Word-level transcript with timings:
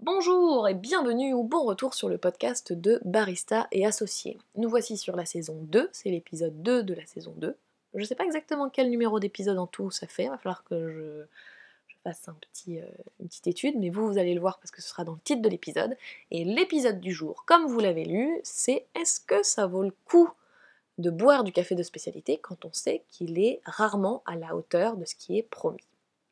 Bonjour 0.00 0.68
et 0.68 0.74
bienvenue 0.74 1.34
ou 1.34 1.42
bon 1.42 1.64
retour 1.64 1.92
sur 1.92 2.08
le 2.08 2.18
podcast 2.18 2.72
de 2.72 3.00
Barista 3.04 3.66
et 3.72 3.84
Associés. 3.84 4.38
Nous 4.54 4.68
voici 4.68 4.96
sur 4.96 5.16
la 5.16 5.26
saison 5.26 5.58
2, 5.62 5.88
c'est 5.90 6.10
l'épisode 6.10 6.62
2 6.62 6.84
de 6.84 6.94
la 6.94 7.04
saison 7.04 7.34
2. 7.36 7.56
Je 7.94 7.98
ne 7.98 8.04
sais 8.04 8.14
pas 8.14 8.24
exactement 8.24 8.70
quel 8.70 8.90
numéro 8.90 9.18
d'épisode 9.18 9.58
en 9.58 9.66
tout 9.66 9.90
ça 9.90 10.06
fait, 10.06 10.24
il 10.24 10.30
va 10.30 10.38
falloir 10.38 10.62
que 10.62 10.88
je, 10.88 11.94
fasse 12.04 12.28
euh, 12.68 12.82
une 13.18 13.26
petite 13.26 13.48
étude, 13.48 13.74
mais 13.76 13.90
vous, 13.90 14.06
vous 14.06 14.18
allez 14.18 14.34
le 14.34 14.40
voir 14.40 14.60
parce 14.60 14.70
que 14.70 14.80
ce 14.80 14.88
sera 14.88 15.02
dans 15.02 15.14
le 15.14 15.20
titre 15.24 15.42
de 15.42 15.48
l'épisode. 15.48 15.96
Et 16.30 16.44
l'épisode 16.44 17.00
du 17.00 17.12
jour, 17.12 17.44
comme 17.44 17.66
vous 17.66 17.80
l'avez 17.80 18.04
lu, 18.04 18.38
c'est 18.44 18.86
est-ce 18.94 19.18
que 19.18 19.42
ça 19.42 19.66
vaut 19.66 19.82
le 19.82 19.92
coup 20.04 20.30
de 20.98 21.10
boire 21.10 21.42
du 21.42 21.50
café 21.50 21.74
de 21.74 21.82
spécialité 21.82 22.38
quand 22.38 22.64
on 22.64 22.72
sait 22.72 23.02
qu'il 23.08 23.40
est 23.40 23.60
rarement 23.64 24.22
à 24.26 24.36
la 24.36 24.54
hauteur 24.54 24.96
de 24.96 25.04
ce 25.04 25.16
qui 25.16 25.38
est 25.38 25.42
promis? 25.42 25.87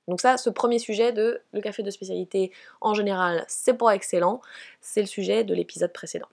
Donc 0.09 0.21
ça, 0.21 0.37
ce 0.37 0.51
premier 0.51 0.79
sujet 0.79 1.13
de 1.13 1.41
le 1.53 1.61
café 1.61 1.83
de 1.83 1.91
spécialité, 1.91 2.53
en 2.81 2.95
général, 2.95 3.45
c'est 3.49 3.75
pas 3.75 3.95
excellent, 3.95 4.41
c'est 4.81 5.01
le 5.01 5.07
sujet 5.07 5.45
de 5.45 5.55
l'épisode 5.55 5.93
précédent. 5.93 6.29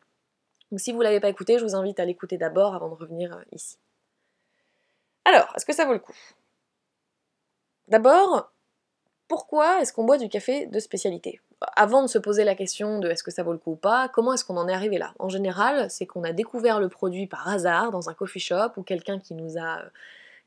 Donc 0.71 0.79
si 0.79 0.91
vous 0.91 0.99
ne 0.99 1.03
l'avez 1.03 1.19
pas 1.19 1.29
écouté, 1.29 1.57
je 1.57 1.63
vous 1.63 1.75
invite 1.75 1.99
à 1.99 2.05
l'écouter 2.05 2.37
d'abord 2.37 2.75
avant 2.75 2.89
de 2.89 2.95
revenir 2.95 3.35
euh, 3.35 3.41
ici. 3.51 3.77
Alors, 5.25 5.51
est-ce 5.55 5.65
que 5.65 5.73
ça 5.73 5.85
vaut 5.85 5.93
le 5.93 5.99
coup? 5.99 6.13
D'abord, 7.87 8.51
pourquoi 9.27 9.81
est-ce 9.81 9.93
qu'on 9.93 10.03
boit 10.03 10.17
du 10.17 10.29
café 10.29 10.67
de 10.67 10.79
spécialité? 10.79 11.41
Avant 11.75 12.01
de 12.01 12.07
se 12.07 12.17
poser 12.17 12.43
la 12.43 12.55
question 12.55 12.99
de 12.99 13.09
est-ce 13.09 13.23
que 13.23 13.31
ça 13.31 13.41
vaut 13.41 13.53
le 13.53 13.57
coup 13.57 13.71
ou 13.71 13.75
pas, 13.75 14.09
comment 14.09 14.33
est-ce 14.33 14.43
qu'on 14.43 14.57
en 14.57 14.67
est 14.67 14.73
arrivé 14.73 14.97
là? 14.97 15.13
En 15.17 15.29
général, 15.29 15.89
c'est 15.89 16.05
qu'on 16.05 16.23
a 16.23 16.33
découvert 16.33 16.79
le 16.79 16.89
produit 16.89 17.25
par 17.25 17.47
hasard 17.47 17.91
dans 17.91 18.09
un 18.09 18.13
coffee 18.13 18.39
shop 18.39 18.73
ou 18.77 18.83
quelqu'un 18.83 19.19
qui 19.19 19.33
nous 19.33 19.57
a 19.57 19.79
euh, 19.79 19.89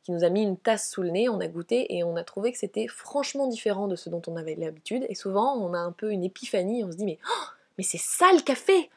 qui 0.07 0.13
nous 0.13 0.23
a 0.23 0.29
mis 0.29 0.43
une 0.45 0.57
tasse 0.57 0.89
sous 0.89 1.03
le 1.03 1.11
nez, 1.11 1.29
on 1.29 1.41
a 1.41 1.49
goûté 1.49 1.97
et 1.97 2.05
on 2.05 2.15
a 2.15 2.23
trouvé 2.23 2.53
que 2.53 2.59
c'était 2.59 2.87
franchement 2.87 3.49
différent 3.49 3.89
de 3.89 3.97
ce 3.97 4.09
dont 4.09 4.23
on 4.29 4.37
avait 4.37 4.55
l'habitude. 4.55 5.05
Et 5.09 5.17
souvent, 5.17 5.57
on 5.57 5.75
a 5.75 5.79
un 5.79 5.91
peu 5.91 6.13
une 6.13 6.23
épiphanie, 6.23 6.85
on 6.85 6.93
se 6.93 6.97
dit 6.97 7.05
mais, 7.05 7.19
oh, 7.29 7.45
mais 7.77 7.83
c'est 7.83 7.99
ça 7.99 8.27
le 8.33 8.41
café 8.41 8.89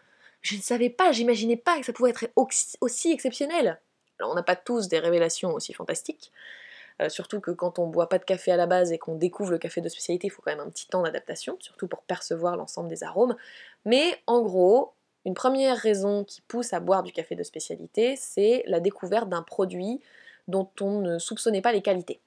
Je 0.41 0.55
ne 0.55 0.61
savais 0.61 0.91
pas, 0.91 1.11
j'imaginais 1.11 1.57
pas 1.57 1.79
que 1.79 1.85
ça 1.87 1.93
pouvait 1.93 2.11
être 2.11 2.27
aussi 2.35 3.11
exceptionnel. 3.11 3.81
Alors 4.19 4.31
on 4.31 4.35
n'a 4.35 4.43
pas 4.43 4.55
tous 4.55 4.87
des 4.87 4.99
révélations 4.99 5.51
aussi 5.51 5.73
fantastiques, 5.73 6.31
euh, 7.01 7.09
surtout 7.09 7.39
que 7.39 7.49
quand 7.49 7.79
on 7.79 7.87
boit 7.87 8.07
pas 8.07 8.19
de 8.19 8.25
café 8.25 8.51
à 8.51 8.55
la 8.55 8.67
base 8.67 8.91
et 8.91 8.99
qu'on 8.99 9.15
découvre 9.15 9.49
le 9.49 9.57
café 9.57 9.81
de 9.81 9.89
spécialité, 9.89 10.27
il 10.27 10.29
faut 10.29 10.43
quand 10.43 10.51
même 10.51 10.59
un 10.59 10.69
petit 10.69 10.87
temps 10.87 11.01
d'adaptation, 11.01 11.57
surtout 11.59 11.87
pour 11.87 12.03
percevoir 12.03 12.55
l'ensemble 12.55 12.87
des 12.87 13.03
arômes. 13.03 13.35
Mais 13.83 14.15
en 14.27 14.41
gros, 14.41 14.93
une 15.25 15.33
première 15.33 15.75
raison 15.75 16.23
qui 16.23 16.41
pousse 16.41 16.71
à 16.71 16.79
boire 16.79 17.01
du 17.01 17.11
café 17.11 17.33
de 17.33 17.41
spécialité, 17.41 18.15
c'est 18.15 18.61
la 18.67 18.79
découverte 18.79 19.27
d'un 19.27 19.41
produit 19.41 20.01
dont 20.49 20.69
on 20.81 20.99
ne 20.99 21.19
soupçonnait 21.19 21.61
pas 21.61 21.71
les 21.71 21.81
qualités. 21.81 22.19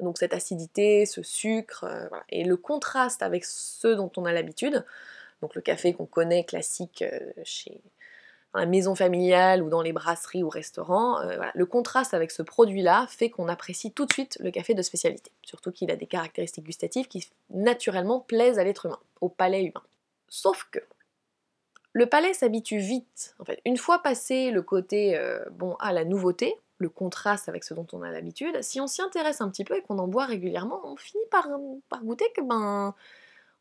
Donc 0.00 0.18
cette 0.18 0.34
acidité, 0.34 1.06
ce 1.06 1.22
sucre, 1.22 1.84
euh, 1.84 2.08
et 2.28 2.44
le 2.44 2.56
contraste 2.56 3.22
avec 3.22 3.44
ceux 3.44 3.96
dont 3.96 4.10
on 4.16 4.24
a 4.24 4.32
l'habitude, 4.32 4.84
donc 5.42 5.54
le 5.54 5.60
café 5.60 5.92
qu'on 5.92 6.06
connaît 6.06 6.44
classique 6.44 7.02
euh, 7.02 7.32
chez 7.44 7.80
dans 8.54 8.60
la 8.60 8.66
maison 8.66 8.94
familiale 8.94 9.62
ou 9.62 9.68
dans 9.68 9.82
les 9.82 9.92
brasseries 9.92 10.42
ou 10.42 10.48
restaurants, 10.48 11.20
euh, 11.20 11.36
le 11.54 11.66
contraste 11.66 12.14
avec 12.14 12.30
ce 12.30 12.42
produit-là 12.42 13.06
fait 13.10 13.28
qu'on 13.28 13.46
apprécie 13.46 13.92
tout 13.92 14.06
de 14.06 14.12
suite 14.12 14.38
le 14.40 14.50
café 14.50 14.72
de 14.72 14.80
spécialité, 14.80 15.30
surtout 15.42 15.70
qu'il 15.70 15.90
a 15.90 15.96
des 15.96 16.06
caractéristiques 16.06 16.64
gustatives 16.64 17.08
qui 17.08 17.28
naturellement 17.50 18.20
plaisent 18.20 18.58
à 18.58 18.64
l'être 18.64 18.86
humain, 18.86 18.98
au 19.20 19.28
palais 19.28 19.64
humain. 19.64 19.82
Sauf 20.30 20.66
que 20.70 20.78
le 21.92 22.06
palais 22.06 22.32
s'habitue 22.32 22.78
vite, 22.78 23.34
en 23.38 23.44
fait, 23.44 23.60
une 23.66 23.76
fois 23.76 23.98
passé 23.98 24.50
le 24.50 24.62
côté 24.62 25.20
bon 25.50 25.74
à 25.74 25.92
la 25.92 26.06
nouveauté, 26.06 26.56
le 26.78 26.88
contraste 26.88 27.48
avec 27.48 27.64
ce 27.64 27.74
dont 27.74 27.86
on 27.92 28.02
a 28.02 28.10
l'habitude, 28.10 28.62
si 28.62 28.80
on 28.80 28.86
s'y 28.86 29.02
intéresse 29.02 29.40
un 29.40 29.50
petit 29.50 29.64
peu 29.64 29.76
et 29.76 29.82
qu'on 29.82 29.98
en 29.98 30.08
boit 30.08 30.24
régulièrement, 30.24 30.80
on 30.84 30.96
finit 30.96 31.24
par, 31.30 31.48
par 31.88 32.02
goûter 32.04 32.26
que 32.34 32.40
ben 32.40 32.94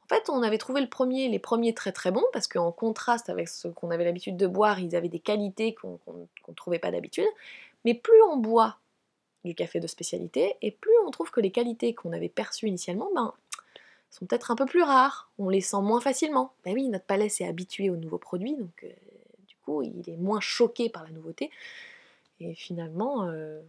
en 0.09 0.15
fait, 0.15 0.29
on 0.29 0.41
avait 0.41 0.57
trouvé 0.57 0.79
le 0.79 0.87
premier, 0.87 1.27
les 1.27 1.39
premiers 1.39 1.73
très 1.73 1.91
très 1.91 2.11
bons, 2.11 2.23
parce 2.31 2.47
qu'en 2.47 2.71
contraste 2.71 3.29
avec 3.29 3.49
ce 3.49 3.67
qu'on 3.67 3.91
avait 3.91 4.05
l'habitude 4.05 4.37
de 4.37 4.47
boire, 4.47 4.79
ils 4.79 4.95
avaient 4.95 5.09
des 5.09 5.19
qualités 5.19 5.75
qu'on 5.75 5.99
ne 6.47 6.53
trouvait 6.53 6.79
pas 6.79 6.91
d'habitude. 6.91 7.27
Mais 7.83 7.93
plus 7.93 8.21
on 8.23 8.37
boit 8.37 8.77
du 9.43 9.53
café 9.53 9.81
de 9.81 9.87
spécialité, 9.87 10.55
et 10.61 10.71
plus 10.71 10.93
on 11.05 11.11
trouve 11.11 11.29
que 11.29 11.41
les 11.41 11.51
qualités 11.51 11.93
qu'on 11.93 12.13
avait 12.13 12.29
perçues 12.29 12.67
initialement, 12.67 13.09
ben, 13.13 13.33
sont 14.09 14.25
peut-être 14.25 14.49
un 14.49 14.55
peu 14.55 14.65
plus 14.65 14.81
rares. 14.81 15.29
On 15.39 15.49
les 15.49 15.59
sent 15.59 15.81
moins 15.81 15.99
facilement. 15.99 16.53
Ben 16.63 16.73
oui, 16.73 16.87
notre 16.87 17.05
palais 17.05 17.27
s'est 17.27 17.45
habitué 17.45 17.89
aux 17.89 17.97
nouveaux 17.97 18.17
produits, 18.17 18.55
donc 18.55 18.85
euh, 18.85 18.89
du 19.45 19.55
coup, 19.65 19.81
il 19.81 20.09
est 20.09 20.15
moins 20.15 20.39
choqué 20.39 20.87
par 20.87 21.03
la 21.03 21.09
nouveauté. 21.09 21.51
Et 22.39 22.53
finalement, 22.55 23.25
euh, 23.25 23.61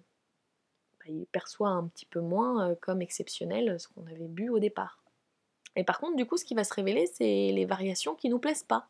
bah, 1.00 1.06
il 1.08 1.26
perçoit 1.26 1.70
un 1.70 1.86
petit 1.88 2.06
peu 2.06 2.20
moins 2.20 2.70
euh, 2.70 2.74
comme 2.80 3.02
exceptionnel 3.02 3.78
ce 3.80 3.88
qu'on 3.88 4.06
avait 4.06 4.28
bu 4.28 4.48
au 4.50 4.58
départ. 4.58 5.02
Et 5.76 5.84
par 5.84 6.00
contre, 6.00 6.16
du 6.16 6.26
coup, 6.26 6.36
ce 6.36 6.44
qui 6.44 6.54
va 6.54 6.64
se 6.64 6.74
révéler, 6.74 7.06
c'est 7.06 7.52
les 7.52 7.64
variations 7.64 8.14
qui 8.14 8.28
nous 8.28 8.38
plaisent 8.38 8.64
pas. 8.64 8.88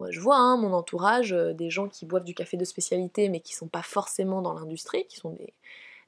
Moi, 0.00 0.10
je 0.10 0.20
vois 0.20 0.36
hein, 0.36 0.56
mon 0.56 0.72
entourage, 0.72 1.32
euh, 1.32 1.52
des 1.52 1.70
gens 1.70 1.88
qui 1.88 2.06
boivent 2.06 2.24
du 2.24 2.34
café 2.34 2.56
de 2.56 2.64
spécialité, 2.64 3.28
mais 3.28 3.40
qui 3.40 3.54
sont 3.54 3.68
pas 3.68 3.82
forcément 3.82 4.42
dans 4.42 4.54
l'industrie, 4.54 5.06
qui 5.06 5.16
sont 5.16 5.36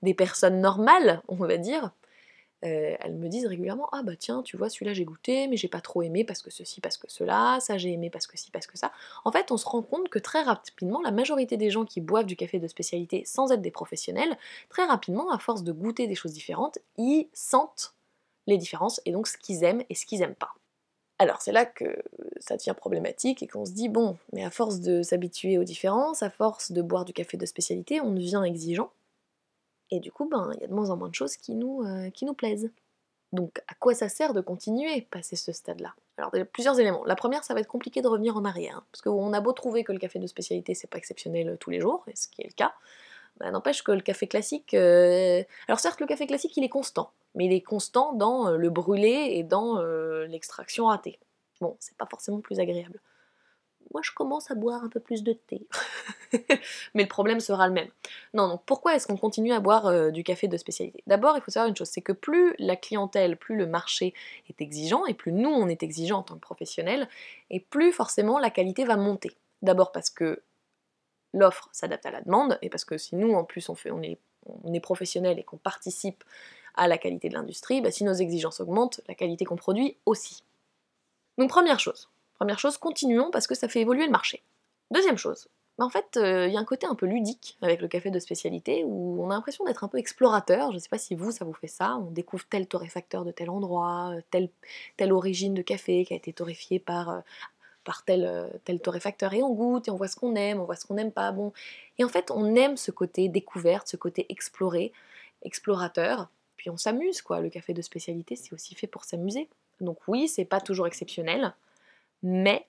des 0.03 0.15
personnes 0.15 0.61
normales, 0.61 1.23
on 1.29 1.37
va 1.37 1.57
dire, 1.57 1.93
euh, 2.65 2.97
elles 3.01 3.15
me 3.15 3.29
disent 3.29 3.47
régulièrement 3.47 3.89
Ah 3.93 4.03
bah 4.03 4.17
tiens, 4.17 4.43
tu 4.43 4.57
vois, 4.57 4.71
celui-là 4.71 4.95
j'ai 4.95 5.05
goûté, 5.05 5.47
mais 5.49 5.57
j'ai 5.57 5.69
pas 5.69 5.81
trop 5.81 6.03
aimé 6.03 6.25
parce 6.25 6.43
que 6.43 6.51
ceci, 6.51 6.81
parce 6.81 6.97
que 6.97 7.07
cela, 7.11 7.59
ça 7.61 7.77
j'ai 7.77 7.93
aimé 7.93 8.09
parce 8.11 8.27
que 8.27 8.39
ci, 8.39 8.51
parce 8.51 8.67
que 8.67 8.79
ça. 8.79 8.93
En 9.25 9.33
fait, 9.33 9.51
on 9.53 9.57
se 9.57 9.67
rend 9.67 9.83
compte 9.83 10.09
que 10.09 10.19
très 10.19 10.43
rapidement, 10.43 11.03
la 11.03 11.11
majorité 11.11 11.57
des 11.57 11.71
gens 11.71 11.85
qui 11.85 12.01
boivent 12.01 12.27
du 12.27 12.37
café 12.37 12.59
de 12.59 12.67
spécialité 12.67 13.25
sans 13.27 13.53
être 13.53 13.61
des 13.61 13.71
professionnels, 13.71 14.39
très 14.69 14.85
rapidement, 14.87 15.31
à 15.31 15.39
force 15.39 15.65
de 15.65 15.73
goûter 15.73 16.07
des 16.07 16.15
choses 16.15 16.33
différentes, 16.33 16.79
ils 16.97 17.29
sentent 17.35 17.95
les 18.47 18.59
différences 18.59 19.01
et 19.05 19.13
donc 19.13 19.27
ce 19.27 19.37
qu'ils 19.37 19.65
aiment 19.65 19.83
et 19.91 19.95
ce 19.95 20.07
qu'ils 20.07 20.23
aiment 20.23 20.35
pas. 20.35 20.55
Alors 21.19 21.41
c'est 21.41 21.53
là 21.53 21.65
que 21.65 22.03
ça 22.41 22.57
devient 22.57 22.75
problématique 22.77 23.43
et 23.43 23.47
qu'on 23.47 23.65
se 23.65 23.73
dit 23.73 23.89
bon, 23.89 24.17
mais 24.33 24.45
à 24.45 24.51
force 24.51 24.81
de 24.81 25.03
s'habituer 25.03 25.59
aux 25.59 25.65
différences, 25.65 26.23
à 26.23 26.31
force 26.31 26.73
de 26.73 26.83
boire 26.83 27.05
du 27.05 27.13
café 27.13 27.37
de 27.37 27.47
spécialité, 27.47 28.01
on 28.01 28.13
devient 28.13 28.43
exigeant 28.47 28.91
et 29.91 30.01
du 30.01 30.11
coup, 30.11 30.29
ben, 30.29 30.51
il 30.55 30.61
y 30.61 30.65
a 30.65 30.67
de 30.67 30.75
moins 30.75 30.91
en 30.91 30.97
moins 30.97 31.09
de 31.09 31.15
choses 31.15 31.37
qui 31.37 31.55
nous, 31.55 31.83
euh, 31.83 32.11
qui 32.11 32.25
nous 32.25 32.35
plaisent. 32.35 32.71
Donc, 33.33 33.61
à 33.69 33.75
quoi 33.75 33.95
ça 33.95 34.09
sert 34.09 34.35
de 34.35 34.41
continuer 34.41 35.03
passer 35.03 35.37
ce 35.37 35.53
stade-là? 35.53 35.95
Alors, 36.17 36.31
il 36.35 36.39
y 36.39 36.43
a 36.43 36.45
plusieurs 36.45 36.79
éléments. 36.79 37.05
La 37.05 37.17
première, 37.17 37.45
ça 37.45 37.55
va 37.55 37.61
être 37.61 37.69
compliqué 37.69 38.01
de 38.03 38.09
revenir 38.09 38.37
en 38.37 38.45
arrière, 38.45 38.79
hein, 38.79 38.85
parce 38.93 39.03
qu'on 39.03 39.33
a 39.33 39.41
beau 39.41 39.53
trouver 39.53 39.85
que 39.85 39.93
le 39.93 39.99
café 39.99 40.19
de 40.19 40.27
spécialité, 40.27 40.75
c'est 40.75 40.87
pas 40.87 40.99
exceptionnel 40.99 41.49
euh, 41.51 41.57
tous 41.57 41.71
les 41.71 41.81
jours, 41.81 42.05
et 42.09 42.17
ce 42.17 42.29
qui 42.29 42.43
est 42.43 42.47
le 42.47 42.53
cas, 42.53 42.75
ben, 43.39 43.51
n'empêche 43.51 43.83
que 43.83 43.93
le 43.93 44.01
café 44.01 44.27
classique. 44.27 44.75
Euh, 44.75 45.43
alors, 45.69 45.81
certes, 45.81 46.01
le 46.01 46.07
café 46.07 46.27
classique, 46.27 46.57
il 46.57 46.65
est 46.65 46.69
constant, 46.69 47.11
mais 47.35 47.47
il 47.47 47.53
est 47.53 47.63
constant 47.63 48.13
dans 48.13 48.51
le 48.51 48.71
brûlé 48.71 49.29
et 49.33 49.43
dans 49.43 49.81
l'extraction 50.27 50.87
ratée. 50.87 51.19
Bon, 51.61 51.77
c'est 51.81 51.97
pas 51.97 52.07
forcément 52.07 52.41
plus 52.41 52.61
agréable 52.61 53.01
moi 53.93 54.03
je 54.03 54.13
commence 54.13 54.51
à 54.51 54.55
boire 54.55 54.85
un 54.85 54.89
peu 54.89 55.01
plus 55.01 55.23
de 55.23 55.33
thé. 55.33 55.67
Mais 56.95 57.03
le 57.03 57.09
problème 57.09 57.41
sera 57.41 57.67
le 57.69 57.73
même. 57.73 57.89
Non, 58.35 58.49
donc 58.49 58.63
pourquoi 58.67 58.95
est-ce 58.95 59.07
qu'on 59.07 59.17
continue 59.17 59.53
à 59.53 59.61
boire 59.61 59.87
euh, 59.87 60.11
du 60.11 60.25
café 60.25 60.49
de 60.49 60.57
spécialité? 60.57 61.03
D'abord, 61.07 61.37
il 61.37 61.43
faut 61.43 61.51
savoir 61.51 61.69
une 61.69 61.77
chose, 61.77 61.89
c'est 61.89 62.03
que 62.03 62.13
plus 62.13 62.55
la 62.59 62.77
clientèle, 62.77 63.37
plus 63.37 63.57
le 63.57 63.67
marché 63.67 64.15
est 64.49 64.61
exigeant, 64.61 65.07
et 65.07 65.15
plus 65.15 65.33
nous 65.33 65.51
on 65.51 65.69
est 65.69 65.83
exigeant 65.83 66.19
en 66.19 66.23
tant 66.23 66.35
que 66.35 66.41
professionnels, 66.41 67.09
et 67.51 67.61
plus 67.61 67.93
forcément 67.93 68.39
la 68.39 68.51
qualité 68.51 68.85
va 68.85 68.97
monter. 68.97 69.33
D'abord 69.63 69.93
parce 69.93 70.11
que 70.11 70.43
l'offre 71.33 71.69
s'adapte 71.73 72.07
à 72.07 72.11
la 72.11 72.21
demande, 72.21 72.59
et 72.63 72.69
parce 72.69 72.85
que 72.85 72.99
si 72.99 73.17
nous 73.17 73.35
en 73.35 73.45
plus 73.45 73.69
on, 73.69 74.03
est, 74.03 74.19
on 74.65 74.73
est 74.73 74.81
professionnel 74.81 75.39
et 75.39 75.43
qu'on 75.43 75.59
participe 75.59 76.25
à 76.75 76.89
la 76.89 76.99
qualité 76.99 77.29
de 77.29 77.35
l'industrie, 77.35 77.81
bah, 77.81 77.91
si 77.91 78.05
nos 78.05 78.13
exigences 78.13 78.61
augmentent, 78.61 79.01
la 79.09 79.15
qualité 79.15 79.45
qu'on 79.45 79.57
produit 79.57 79.97
aussi. 80.07 80.43
Donc 81.39 81.51
première 81.51 81.81
chose, 81.81 82.09
Première 82.37 82.59
chose, 82.59 82.77
continuons 82.77 83.31
parce 83.31 83.47
que 83.47 83.55
ça 83.55 83.69
fait 83.69 83.81
évoluer 83.81 84.05
le 84.05 84.13
marché. 84.13 84.43
Deuxième 84.91 85.17
chose, 85.17 85.49
bah, 85.79 85.85
en 85.85 85.91
fait, 85.91 86.17
euh, 86.17 86.47
il 86.47 86.55
y 86.55 86.57
a 86.57 86.61
un 86.61 86.65
côté 86.65 86.87
un 86.87 86.95
peu 86.95 87.07
ludique 87.07 87.59
avec 87.61 87.81
le 87.81 87.89
café 87.89 88.11
de 88.11 88.19
spécialité 88.19 88.85
où 88.85 89.23
on 89.23 89.31
a 89.31 89.35
l'impression 89.35 89.65
d'être 89.65 89.85
un 89.85 89.89
peu 89.89 89.99
explorateur. 89.99 90.71
Je 90.71 90.77
ne 90.77 90.79
sais 90.81 90.89
pas 90.89 90.99
si 90.99 91.15
vous, 91.15 91.31
ça 91.31 91.45
vous 91.45 91.53
fait 91.53 91.67
ça. 91.67 91.97
On 91.97 92.11
découvre 92.11 92.45
tel 92.49 92.67
torréfacteur 92.67 93.25
de 93.25 93.31
tel 93.31 93.51
endroit, 93.51 94.13
euh, 94.15 94.21
telle, 94.31 94.49
telle 94.97 95.13
origine 95.13 95.55
de 95.55 95.63
café 95.63 96.05
qui 96.05 96.15
a 96.15 96.17
été 96.17 96.33
torréfié 96.33 96.79
par, 96.79 97.11
euh, 97.11 97.21
par 97.85 98.05
tel, 98.05 98.51
tel 98.65 98.81
torréfacteur. 98.81 99.35
Et 99.35 99.43
on 99.43 99.53
goûte 99.53 99.89
et 99.89 99.91
on 99.91 99.97
voit 99.97 100.09
ce 100.09 100.17
qu'on 100.17 100.35
aime, 100.35 100.61
on 100.61 100.65
voit 100.65 100.77
ce 100.77 100.87
qu'on 100.87 100.95
n'aime 100.95 101.13
pas. 101.13 101.33
Bon. 101.33 101.53
Et 101.99 102.05
en 102.05 102.09
fait, 102.09 102.31
on 102.31 102.55
aime 102.55 102.77
ce 102.77 102.91
côté 102.91 103.29
découverte, 103.29 103.89
ce 103.89 103.97
côté 103.97 104.27
exploré, 104.31 104.93
explorateur. 105.43 106.29
Puis 106.57 106.71
on 106.71 106.77
s'amuse, 106.77 107.23
quoi. 107.23 107.41
Le 107.41 107.51
café 107.51 107.75
de 107.75 107.83
spécialité, 107.83 108.37
c'est 108.37 108.53
aussi 108.53 108.75
fait 108.75 108.87
pour 108.87 109.05
s'amuser. 109.05 109.49
Donc 109.81 109.99
oui, 110.09 110.27
c'est 110.27 110.45
pas 110.47 110.61
toujours 110.61 110.87
exceptionnel. 110.87 111.55
Mais, 112.23 112.67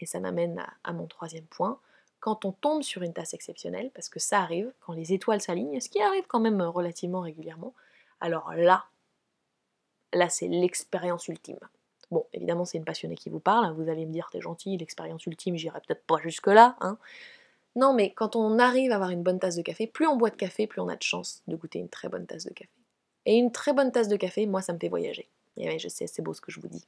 et 0.00 0.06
ça 0.06 0.20
m'amène 0.20 0.64
à, 0.84 0.92
mon 0.92 1.06
troisième 1.06 1.46
point, 1.46 1.78
quand 2.20 2.44
on 2.44 2.52
tombe 2.52 2.82
sur 2.82 3.02
une 3.02 3.12
tasse 3.12 3.34
exceptionnelle, 3.34 3.90
parce 3.94 4.08
que 4.08 4.18
ça 4.18 4.40
arrive, 4.40 4.72
quand 4.80 4.92
les 4.92 5.12
étoiles 5.12 5.40
s'alignent, 5.40 5.80
ce 5.80 5.88
qui 5.88 6.02
arrive 6.02 6.26
quand 6.26 6.40
même 6.40 6.60
relativement 6.60 7.20
régulièrement, 7.20 7.74
alors 8.20 8.52
là, 8.54 8.86
là 10.12 10.28
c'est 10.28 10.48
l'expérience 10.48 11.28
ultime. 11.28 11.60
Bon, 12.10 12.26
évidemment, 12.32 12.64
c'est 12.64 12.78
une 12.78 12.84
passionnée 12.84 13.16
qui 13.16 13.28
vous 13.28 13.40
parle, 13.40 13.66
hein, 13.66 13.72
vous 13.72 13.88
allez 13.88 14.06
me 14.06 14.12
dire, 14.12 14.28
t'es 14.32 14.40
gentil, 14.40 14.76
l'expérience 14.76 15.24
ultime, 15.26 15.56
j'irai 15.56 15.80
peut-être 15.80 16.04
pas 16.04 16.18
jusque-là, 16.18 16.76
hein. 16.80 16.98
Non, 17.76 17.92
mais 17.92 18.12
quand 18.12 18.34
on 18.34 18.58
arrive 18.58 18.90
à 18.90 18.96
avoir 18.96 19.10
une 19.10 19.22
bonne 19.22 19.38
tasse 19.38 19.54
de 19.54 19.62
café, 19.62 19.86
plus 19.86 20.06
on 20.06 20.16
boit 20.16 20.30
de 20.30 20.36
café, 20.36 20.66
plus 20.66 20.80
on 20.80 20.88
a 20.88 20.96
de 20.96 21.02
chance 21.02 21.42
de 21.46 21.54
goûter 21.54 21.78
une 21.78 21.88
très 21.88 22.08
bonne 22.08 22.26
tasse 22.26 22.44
de 22.44 22.52
café. 22.52 22.70
Et 23.24 23.36
une 23.36 23.52
très 23.52 23.72
bonne 23.72 23.92
tasse 23.92 24.08
de 24.08 24.16
café, 24.16 24.46
moi, 24.46 24.62
ça 24.62 24.72
me 24.72 24.78
fait 24.80 24.88
voyager. 24.88 25.28
Et 25.56 25.78
je 25.78 25.88
sais, 25.88 26.08
c'est 26.08 26.22
beau 26.22 26.34
ce 26.34 26.40
que 26.40 26.50
je 26.50 26.60
vous 26.60 26.66
dis. 26.66 26.84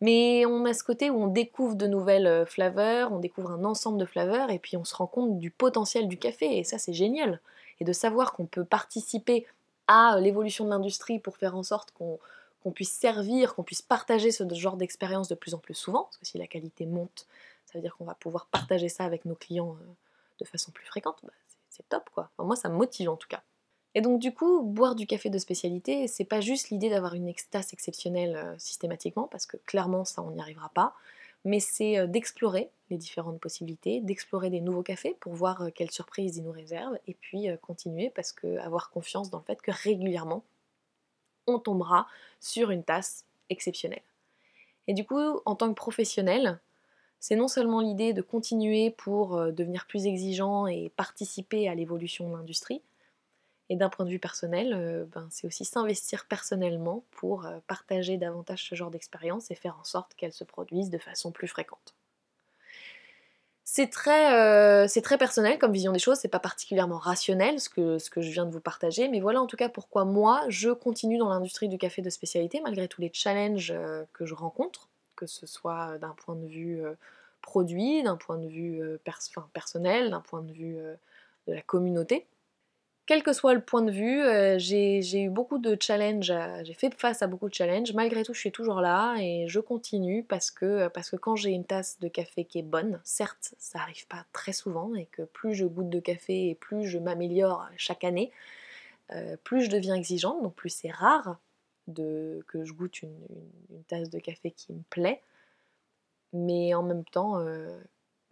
Mais 0.00 0.44
on 0.46 0.64
a 0.66 0.74
ce 0.74 0.84
côté 0.84 1.08
où 1.10 1.22
on 1.22 1.26
découvre 1.26 1.74
de 1.74 1.86
nouvelles 1.86 2.26
euh, 2.26 2.44
flaveurs, 2.44 3.12
on 3.12 3.18
découvre 3.18 3.50
un 3.50 3.64
ensemble 3.64 3.98
de 3.98 4.04
flaveurs, 4.04 4.50
et 4.50 4.58
puis 4.58 4.76
on 4.76 4.84
se 4.84 4.94
rend 4.94 5.06
compte 5.06 5.38
du 5.38 5.50
potentiel 5.50 6.06
du 6.08 6.18
café, 6.18 6.58
et 6.58 6.64
ça 6.64 6.78
c'est 6.78 6.92
génial. 6.92 7.40
Et 7.80 7.84
de 7.84 7.92
savoir 7.92 8.32
qu'on 8.32 8.46
peut 8.46 8.64
participer 8.64 9.46
à 9.86 10.18
l'évolution 10.20 10.64
de 10.64 10.70
l'industrie 10.70 11.18
pour 11.18 11.36
faire 11.36 11.56
en 11.56 11.62
sorte 11.62 11.92
qu'on 11.92 12.72
puisse 12.72 12.92
servir, 12.92 13.54
qu'on 13.54 13.62
puisse 13.62 13.82
partager 13.82 14.32
ce 14.32 14.44
genre 14.54 14.76
d'expérience 14.76 15.28
de 15.28 15.34
plus 15.34 15.54
en 15.54 15.58
plus 15.58 15.74
souvent, 15.74 16.04
parce 16.04 16.18
que 16.18 16.26
si 16.26 16.36
la 16.36 16.46
qualité 16.46 16.84
monte, 16.84 17.26
ça 17.64 17.78
veut 17.78 17.82
dire 17.82 17.96
qu'on 17.96 18.04
va 18.04 18.14
pouvoir 18.14 18.46
partager 18.46 18.88
ça 18.88 19.04
avec 19.04 19.24
nos 19.24 19.34
clients 19.34 19.76
euh, 19.80 19.92
de 20.40 20.44
façon 20.44 20.72
plus 20.72 20.86
fréquente, 20.86 21.18
bah, 21.22 21.32
c'est 21.70 21.88
top 21.88 22.10
quoi. 22.12 22.30
moi 22.38 22.56
ça 22.56 22.68
me 22.68 22.76
motive 22.76 23.08
en 23.08 23.16
tout 23.16 23.28
cas. 23.28 23.42
Et 23.96 24.02
donc 24.02 24.20
du 24.20 24.30
coup, 24.30 24.60
boire 24.60 24.94
du 24.94 25.06
café 25.06 25.30
de 25.30 25.38
spécialité, 25.38 26.06
c'est 26.06 26.26
pas 26.26 26.42
juste 26.42 26.68
l'idée 26.68 26.90
d'avoir 26.90 27.14
une 27.14 27.26
extase 27.26 27.72
exceptionnelle 27.72 28.36
euh, 28.36 28.54
systématiquement, 28.58 29.26
parce 29.26 29.46
que 29.46 29.56
clairement 29.56 30.04
ça 30.04 30.20
on 30.20 30.32
n'y 30.32 30.40
arrivera 30.40 30.68
pas, 30.68 30.94
mais 31.46 31.60
c'est 31.60 31.96
euh, 31.96 32.06
d'explorer 32.06 32.68
les 32.90 32.98
différentes 32.98 33.40
possibilités, 33.40 34.02
d'explorer 34.02 34.50
des 34.50 34.60
nouveaux 34.60 34.82
cafés 34.82 35.16
pour 35.18 35.32
voir 35.32 35.62
euh, 35.62 35.70
quelles 35.74 35.90
surprises 35.90 36.36
ils 36.36 36.44
nous 36.44 36.52
réservent, 36.52 36.98
et 37.06 37.14
puis 37.14 37.48
continuer 37.62 38.12
parce 38.14 38.32
que 38.32 38.58
avoir 38.58 38.90
confiance 38.90 39.30
dans 39.30 39.38
le 39.38 39.44
fait 39.44 39.62
que 39.62 39.70
régulièrement 39.70 40.44
on 41.46 41.58
tombera 41.58 42.06
sur 42.38 42.70
une 42.70 42.84
tasse 42.84 43.24
exceptionnelle. 43.48 44.02
Et 44.88 44.92
du 44.92 45.06
coup, 45.06 45.40
en 45.46 45.54
tant 45.54 45.70
que 45.70 45.74
professionnel, 45.74 46.60
c'est 47.18 47.36
non 47.36 47.48
seulement 47.48 47.80
l'idée 47.80 48.12
de 48.12 48.20
continuer 48.20 48.90
pour 48.90 49.40
devenir 49.52 49.86
plus 49.86 50.06
exigeant 50.06 50.66
et 50.66 50.90
participer 50.96 51.68
à 51.68 51.74
l'évolution 51.74 52.28
de 52.28 52.36
l'industrie, 52.36 52.82
et 53.68 53.76
d'un 53.76 53.88
point 53.88 54.04
de 54.04 54.10
vue 54.10 54.18
personnel, 54.18 54.72
euh, 54.74 55.04
ben, 55.12 55.26
c'est 55.30 55.46
aussi 55.46 55.64
s'investir 55.64 56.26
personnellement 56.26 57.04
pour 57.10 57.46
euh, 57.46 57.58
partager 57.66 58.16
davantage 58.16 58.68
ce 58.68 58.74
genre 58.74 58.90
d'expérience 58.90 59.50
et 59.50 59.54
faire 59.54 59.76
en 59.80 59.84
sorte 59.84 60.14
qu'elles 60.14 60.32
se 60.32 60.44
produisent 60.44 60.90
de 60.90 60.98
façon 60.98 61.32
plus 61.32 61.48
fréquente. 61.48 61.94
C'est 63.64 63.90
très, 63.90 64.32
euh, 64.40 64.86
très, 65.02 65.18
personnel 65.18 65.58
comme 65.58 65.72
vision 65.72 65.90
des 65.90 65.98
choses, 65.98 66.18
c'est 66.18 66.28
pas 66.28 66.38
particulièrement 66.38 66.98
rationnel 66.98 67.58
ce 67.58 67.68
que, 67.68 67.98
ce 67.98 68.10
que 68.10 68.20
je 68.20 68.30
viens 68.30 68.46
de 68.46 68.52
vous 68.52 68.60
partager, 68.60 69.08
mais 69.08 69.18
voilà 69.18 69.42
en 69.42 69.46
tout 69.46 69.56
cas 69.56 69.68
pourquoi 69.68 70.04
moi 70.04 70.42
je 70.48 70.70
continue 70.70 71.18
dans 71.18 71.28
l'industrie 71.28 71.68
du 71.68 71.76
café 71.76 72.00
de 72.00 72.08
spécialité 72.08 72.60
malgré 72.60 72.86
tous 72.86 73.00
les 73.00 73.10
challenges 73.12 73.74
que 74.12 74.24
je 74.24 74.34
rencontre, 74.34 74.88
que 75.16 75.26
ce 75.26 75.48
soit 75.48 75.98
d'un 75.98 76.14
point 76.24 76.36
de 76.36 76.46
vue 76.46 76.80
produit, 77.42 78.04
d'un 78.04 78.16
point 78.16 78.38
de 78.38 78.46
vue 78.46 78.80
personnel, 79.52 80.10
d'un 80.10 80.20
point 80.20 80.42
de 80.42 80.52
vue 80.52 80.78
de 81.48 81.52
la 81.52 81.62
communauté. 81.62 82.24
Quel 83.06 83.22
que 83.22 83.32
soit 83.32 83.54
le 83.54 83.60
point 83.60 83.82
de 83.82 83.92
vue, 83.92 84.20
euh, 84.20 84.58
j'ai 84.58 85.22
eu 85.22 85.30
beaucoup 85.30 85.58
de 85.58 85.76
challenges, 85.80 86.32
j'ai 86.64 86.74
fait 86.74 86.92
face 86.92 87.22
à 87.22 87.28
beaucoup 87.28 87.48
de 87.48 87.54
challenges. 87.54 87.92
Malgré 87.92 88.24
tout, 88.24 88.34
je 88.34 88.40
suis 88.40 88.50
toujours 88.50 88.80
là 88.80 89.14
et 89.20 89.46
je 89.46 89.60
continue 89.60 90.24
parce 90.24 90.50
que, 90.50 90.88
parce 90.88 91.10
que 91.10 91.16
quand 91.16 91.36
j'ai 91.36 91.50
une 91.50 91.64
tasse 91.64 92.00
de 92.00 92.08
café 92.08 92.44
qui 92.44 92.58
est 92.58 92.62
bonne, 92.62 93.00
certes, 93.04 93.54
ça 93.58 93.78
n'arrive 93.78 94.08
pas 94.08 94.24
très 94.32 94.52
souvent 94.52 94.92
et 94.96 95.06
que 95.06 95.22
plus 95.22 95.54
je 95.54 95.66
goûte 95.66 95.88
de 95.88 96.00
café 96.00 96.48
et 96.48 96.56
plus 96.56 96.84
je 96.88 96.98
m'améliore 96.98 97.68
chaque 97.76 98.02
année, 98.02 98.32
euh, 99.12 99.36
plus 99.44 99.62
je 99.62 99.70
deviens 99.70 99.94
exigeante, 99.94 100.42
donc 100.42 100.54
plus 100.56 100.70
c'est 100.70 100.90
rare 100.90 101.38
de, 101.86 102.44
que 102.48 102.64
je 102.64 102.72
goûte 102.72 103.02
une, 103.02 103.14
tasse 103.86 104.10
de 104.10 104.18
café 104.18 104.50
qui 104.50 104.72
me 104.72 104.82
plaît. 104.90 105.22
Mais 106.32 106.74
en 106.74 106.82
même 106.82 107.04
temps, 107.04 107.38
euh, 107.38 107.78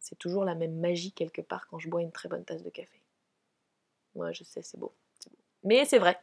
c'est 0.01 0.19
toujours 0.19 0.45
la 0.45 0.57
même 0.57 0.75
magie 0.81 1.13
quelque 1.13 1.43
part 1.43 1.69
quand 1.69 1.79
je 1.79 1.89
bois 1.89 2.03
une 2.03 2.11
très 2.11 2.29
bonne 2.29 2.45
tasse 2.45 2.65
de 2.65 2.71
café. 2.71 3.04
Moi, 4.15 4.33
je 4.33 4.45
sais, 4.45 4.63
c'est 4.63 4.79
beau, 4.79 4.95
Mais 5.65 5.85
c'est 5.87 5.99
vrai. 5.99 6.19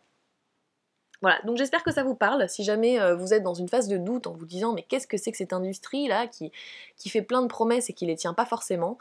Voilà, 1.21 1.39
donc 1.45 1.57
j'espère 1.57 1.83
que 1.83 1.91
ça 1.91 2.03
vous 2.03 2.15
parle. 2.15 2.49
Si 2.49 2.63
jamais 2.63 2.99
euh, 2.99 3.15
vous 3.15 3.33
êtes 3.33 3.43
dans 3.43 3.53
une 3.53 3.69
phase 3.69 3.87
de 3.87 3.97
doute 3.97 4.25
en 4.25 4.33
vous 4.33 4.45
disant 4.45 4.73
mais 4.73 4.83
qu'est-ce 4.83 5.07
que 5.07 5.17
c'est 5.17 5.31
que 5.31 5.37
cette 5.37 5.53
industrie 5.53 6.07
là 6.07 6.27
qui, 6.27 6.51
qui 6.97 7.09
fait 7.09 7.21
plein 7.21 7.43
de 7.43 7.47
promesses 7.47 7.89
et 7.89 7.93
qui 7.93 8.07
les 8.07 8.15
tient 8.15 8.33
pas 8.33 8.45
forcément, 8.45 8.97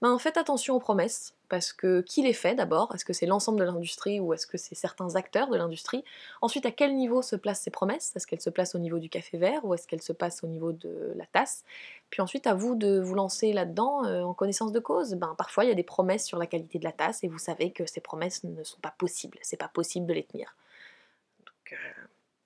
ben 0.00 0.18
faites 0.18 0.36
attention 0.36 0.74
aux 0.74 0.80
promesses, 0.80 1.34
parce 1.48 1.72
que 1.72 2.00
qui 2.02 2.22
les 2.22 2.32
fait 2.32 2.54
d'abord? 2.54 2.92
Est-ce 2.94 3.04
que 3.04 3.12
c'est 3.12 3.26
l'ensemble 3.26 3.58
de 3.60 3.64
l'industrie 3.64 4.20
ou 4.20 4.32
est-ce 4.34 4.46
que 4.46 4.58
c'est 4.58 4.74
certains 4.74 5.16
acteurs 5.16 5.48
de 5.48 5.56
l'industrie? 5.56 6.04
Ensuite, 6.42 6.66
à 6.66 6.70
quel 6.70 6.94
niveau 6.94 7.22
se 7.22 7.36
placent 7.36 7.62
ces 7.62 7.70
promesses? 7.70 8.12
Est-ce 8.14 8.26
qu'elles 8.26 8.40
se 8.40 8.50
placent 8.50 8.74
au 8.74 8.78
niveau 8.78 8.98
du 8.98 9.08
café 9.08 9.38
vert 9.38 9.64
ou 9.64 9.74
est-ce 9.74 9.86
qu'elles 9.86 10.02
se 10.02 10.12
passent 10.12 10.44
au 10.44 10.46
niveau 10.46 10.72
de 10.72 11.12
la 11.16 11.26
tasse? 11.26 11.64
Puis 12.10 12.22
ensuite, 12.22 12.46
à 12.46 12.54
vous 12.54 12.74
de 12.74 13.00
vous 13.00 13.14
lancer 13.14 13.52
là-dedans 13.52 14.04
euh, 14.04 14.22
en 14.22 14.34
connaissance 14.34 14.72
de 14.72 14.80
cause. 14.80 15.14
Ben, 15.14 15.34
parfois, 15.38 15.64
il 15.64 15.68
y 15.68 15.72
a 15.72 15.76
des 15.76 15.82
promesses 15.82 16.24
sur 16.24 16.38
la 16.38 16.46
qualité 16.46 16.78
de 16.78 16.84
la 16.84 16.92
tasse 16.92 17.24
et 17.24 17.28
vous 17.28 17.38
savez 17.38 17.72
que 17.72 17.86
ces 17.86 18.00
promesses 18.00 18.44
ne 18.44 18.62
sont 18.62 18.80
pas 18.80 18.94
possibles. 18.98 19.38
C'est 19.42 19.56
pas 19.56 19.68
possible 19.68 20.06
de 20.06 20.12
les 20.12 20.24
tenir. 20.24 20.54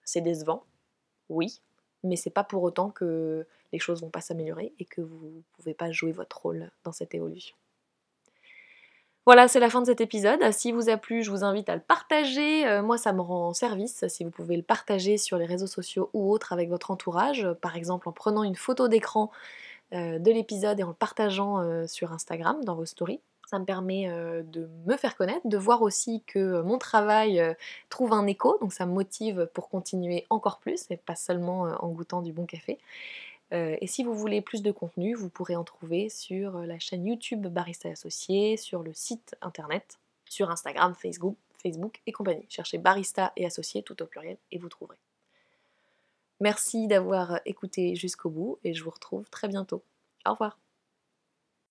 C'est 0.09 0.23
décevant, 0.23 0.65
oui, 1.29 1.61
mais 2.03 2.17
c'est 2.17 2.31
pas 2.31 2.43
pour 2.43 2.63
autant 2.63 2.89
que 2.89 3.47
les 3.75 3.79
choses 3.79 4.01
vont 4.01 4.09
pas 4.09 4.23
s'améliorer 4.23 4.73
et 4.79 4.87
que 4.87 5.03
vous 5.03 5.43
pouvez 5.53 5.75
pas 5.75 5.91
jouer 5.93 6.13
votre 6.13 6.41
rôle 6.41 6.71
dans 6.83 6.93
cette 6.93 7.15
évolution. 7.15 7.55
Voilà, 9.27 9.49
c'est 9.49 9.61
la 9.61 9.69
fin 9.69 9.83
de 9.83 9.87
cet 9.87 10.01
épisode. 10.01 10.41
Si 10.53 10.73
vous 10.73 10.89
a 10.89 10.97
plu, 10.97 11.23
je 11.23 11.31
vous 11.31 11.45
invite 11.45 11.69
à 11.69 11.75
le 11.75 11.83
partager. 11.83 12.67
Euh, 12.67 12.83
moi, 12.83 12.97
ça 12.97 13.13
me 13.13 13.21
rend 13.21 13.53
service 13.53 14.09
si 14.09 14.25
vous 14.25 14.31
pouvez 14.31 14.57
le 14.57 14.63
partager 14.63 15.19
sur 15.19 15.37
les 15.37 15.45
réseaux 15.45 15.67
sociaux 15.67 16.09
ou 16.15 16.33
autres 16.33 16.55
avec 16.55 16.71
votre 16.71 16.91
entourage, 16.91 17.47
par 17.61 17.77
exemple 17.77 18.09
en 18.09 18.13
prenant 18.13 18.45
une 18.45 18.57
photo 18.57 18.89
d'écran 18.89 19.31
euh, 19.93 20.19
de 20.19 20.31
l'épisode 20.31 20.81
et 20.81 20.85
en 20.85 20.89
le 20.89 20.95
partageant 20.95 21.61
euh, 21.61 21.87
sur 21.87 22.15
Instagram 22.15 22.65
dans 22.65 22.77
vos 22.77 22.87
stories. 22.87 23.21
Ça 23.49 23.59
me 23.59 23.65
permet 23.65 24.09
de 24.09 24.69
me 24.85 24.97
faire 24.99 25.17
connaître, 25.17 25.47
de 25.47 25.57
voir 25.57 25.81
aussi 25.81 26.23
que 26.27 26.61
mon 26.61 26.77
travail 26.77 27.43
trouve 27.89 28.13
un 28.13 28.27
écho, 28.27 28.59
donc 28.61 28.75
ça 28.75 28.85
me 28.85 28.93
motive 28.93 29.49
pour 29.55 29.71
continuer 29.71 30.27
encore 30.29 30.59
plus 30.59 30.85
et 30.91 30.99
pas 30.99 31.17
seulement 31.17 31.63
en 31.63 31.89
goûtant 31.89 32.21
du 32.21 32.31
bon 32.31 32.45
café. 32.45 32.77
et 33.53 33.87
si 33.87 34.05
vous 34.05 34.13
voulez 34.13 34.43
plus 34.43 34.61
de 34.61 34.71
contenu, 34.71 35.15
vous 35.15 35.31
pourrez 35.31 35.57
en 35.57 35.65
trouver 35.65 36.11
sur 36.11 36.59
la 36.59 36.79
chaîne 36.79 37.07
YouTube 37.07 37.47
Barista 37.47 37.89
Associé, 37.89 38.59
sur 38.59 38.83
le 38.83 38.93
site 38.93 39.35
internet, 39.41 39.99
sur 40.27 40.51
Instagram, 40.51 40.95
Facebook, 40.95 41.37
Facebook 41.63 42.01
et 42.07 42.13
compagnie. 42.13 42.45
Cherchez 42.51 42.77
Barista 42.77 43.33
et 43.37 43.47
Associé 43.47 43.83
tout 43.83 44.03
au 44.03 44.07
pluriel 44.07 44.37
et 44.53 44.59
vous 44.59 44.69
trouverez. 44.69 44.99
Merci 46.41 46.87
d'avoir 46.87 47.41
écouté 47.47 47.97
jusqu'au 47.97 48.31
bout 48.31 48.59
et 48.63 48.75
je 48.75 48.85
vous 48.85 48.91
retrouve 48.91 49.29
très 49.31 49.49
bientôt. 49.49 49.83
Au 50.27 50.33
revoir. 50.33 50.68